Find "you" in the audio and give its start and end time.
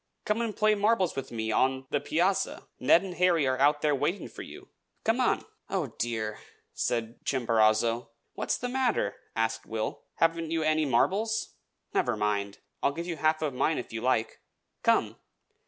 4.41-4.69, 10.49-10.63, 13.05-13.17, 13.93-14.01